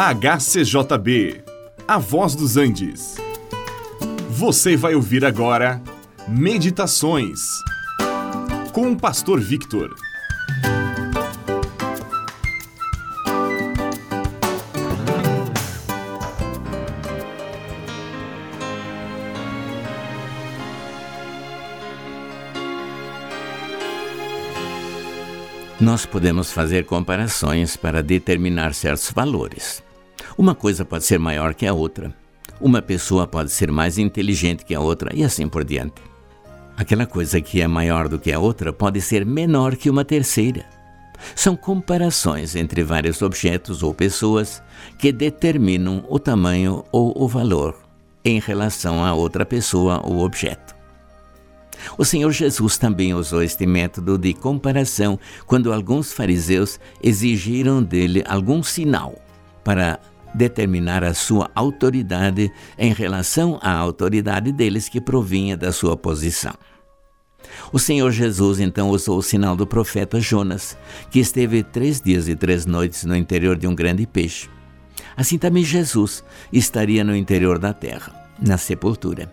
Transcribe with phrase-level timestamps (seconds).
[0.00, 1.42] HCJB,
[1.88, 3.16] A Voz dos Andes.
[4.30, 5.82] Você vai ouvir agora
[6.28, 7.40] Meditações
[8.72, 9.92] com o Pastor Victor.
[25.80, 29.87] Nós podemos fazer comparações para determinar certos valores.
[30.36, 32.14] Uma coisa pode ser maior que a outra.
[32.60, 36.02] Uma pessoa pode ser mais inteligente que a outra e assim por diante.
[36.76, 40.64] Aquela coisa que é maior do que a outra pode ser menor que uma terceira.
[41.34, 44.62] São comparações entre vários objetos ou pessoas
[44.98, 47.76] que determinam o tamanho ou o valor
[48.24, 50.76] em relação a outra pessoa ou objeto.
[51.96, 58.62] O Senhor Jesus também usou este método de comparação quando alguns fariseus exigiram dele algum
[58.62, 59.14] sinal
[59.68, 60.00] para
[60.32, 66.54] determinar a sua autoridade em relação à autoridade deles que provinha da sua posição.
[67.70, 70.74] O Senhor Jesus então usou o sinal do profeta Jonas,
[71.10, 74.48] que esteve três dias e três noites no interior de um grande peixe.
[75.14, 78.10] Assim também Jesus estaria no interior da terra,
[78.40, 79.30] na sepultura.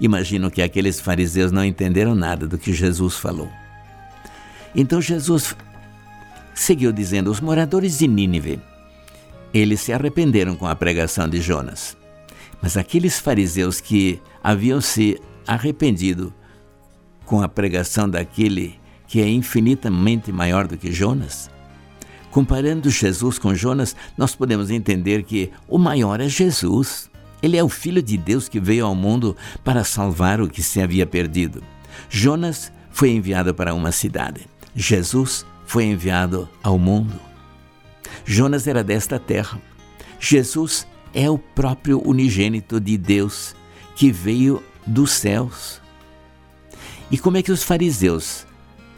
[0.00, 3.48] Imagino que aqueles fariseus não entenderam nada do que Jesus falou.
[4.74, 5.54] Então Jesus
[6.56, 8.60] seguiu dizendo: Os moradores de Nínive,
[9.52, 11.96] eles se arrependeram com a pregação de Jonas.
[12.62, 16.32] Mas aqueles fariseus que haviam se arrependido
[17.24, 21.50] com a pregação daquele que é infinitamente maior do que Jonas,
[22.30, 27.10] comparando Jesus com Jonas, nós podemos entender que o maior é Jesus.
[27.42, 30.80] Ele é o Filho de Deus que veio ao mundo para salvar o que se
[30.80, 31.62] havia perdido.
[32.08, 34.46] Jonas foi enviado para uma cidade.
[34.74, 37.29] Jesus foi enviado ao mundo.
[38.24, 39.60] Jonas era desta terra.
[40.18, 43.54] Jesus é o próprio unigênito de Deus
[43.96, 45.80] que veio dos céus.
[47.10, 48.46] E como é que os fariseus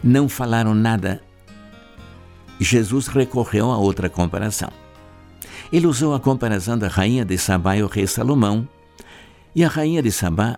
[0.03, 1.21] não falaram nada?
[2.59, 4.69] Jesus recorreu a outra comparação.
[5.71, 8.67] Ele usou a comparação da rainha de Sabá e o rei Salomão.
[9.55, 10.57] E a rainha de Sabá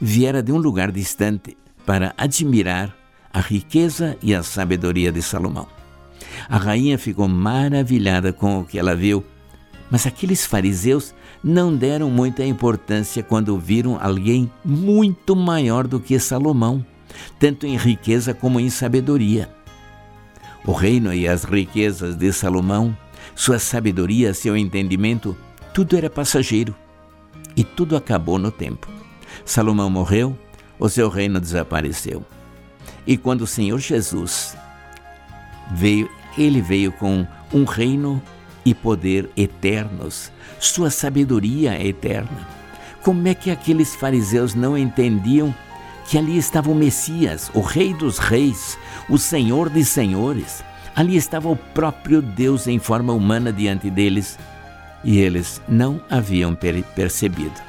[0.00, 2.94] viera de um lugar distante para admirar
[3.32, 5.75] a riqueza e a sabedoria de Salomão.
[6.48, 9.24] A rainha ficou maravilhada com o que ela viu,
[9.90, 16.84] mas aqueles fariseus não deram muita importância quando viram alguém muito maior do que Salomão,
[17.38, 19.48] tanto em riqueza como em sabedoria.
[20.64, 22.96] O reino e as riquezas de Salomão
[23.36, 25.36] sua sabedoria, seu entendimento,
[25.74, 26.74] tudo era passageiro
[27.54, 28.88] e tudo acabou no tempo.
[29.44, 30.36] Salomão morreu,
[30.78, 32.24] o seu reino desapareceu.
[33.06, 34.56] E quando o Senhor Jesus
[35.72, 38.22] veio, ele veio com um reino
[38.64, 42.48] e poder eternos, sua sabedoria é eterna.
[43.02, 45.54] Como é que aqueles fariseus não entendiam
[46.08, 48.76] que ali estava o Messias, o Rei dos Reis,
[49.08, 50.64] o Senhor dos Senhores?
[50.96, 54.38] Ali estava o próprio Deus em forma humana diante deles
[55.04, 56.56] e eles não haviam
[56.96, 57.66] percebido.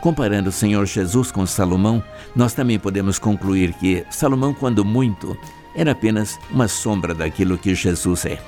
[0.00, 2.02] Comparando o Senhor Jesus com Salomão,
[2.34, 5.36] nós também podemos concluir que Salomão, quando muito,
[5.74, 8.40] era apenas uma sombra daquilo que Jesus é.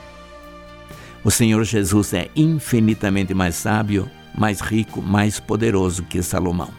[1.23, 6.71] O Senhor Jesus é infinitamente mais sábio, mais rico, mais poderoso que Salomão.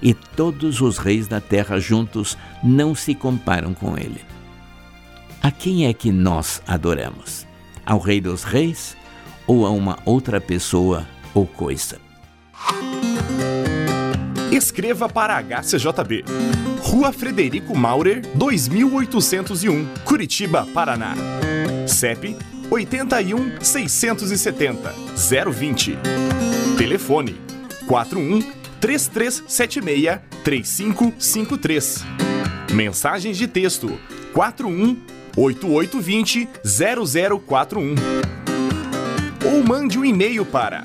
[0.00, 4.20] E todos os reis da terra juntos não se comparam com ele.
[5.42, 7.46] A quem é que nós adoramos?
[7.84, 8.96] Ao Rei dos Reis
[9.46, 12.07] ou a uma outra pessoa ou coisa?
[14.50, 16.24] Escreva para a HCJB.
[16.80, 21.14] Rua Frederico Maurer, 2801, Curitiba, Paraná.
[21.86, 22.34] CEP
[22.70, 24.94] 81 670
[25.50, 25.98] 020.
[26.78, 27.36] Telefone
[27.86, 28.40] 41
[28.80, 32.04] 3376 3553.
[32.72, 34.00] Mensagens de texto
[34.32, 34.96] 41
[35.36, 37.94] 8820 0041.
[39.44, 40.84] Ou mande um e-mail para